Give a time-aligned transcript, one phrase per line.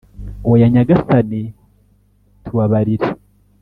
[0.51, 1.41] oya nyagasani
[2.45, 3.09] tubabarire